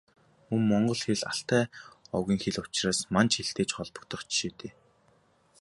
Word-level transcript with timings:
Мөн 0.49 0.61
Монгол 0.69 1.01
хэл 1.05 1.21
Алтай 1.31 1.63
овгийн 2.17 2.41
хэл 2.43 2.57
учраас 2.67 2.99
Манж 3.13 3.31
хэлтэй 3.35 3.65
ч 3.69 3.71
холбогдох 3.75 4.21
жишээтэй. 4.27 4.71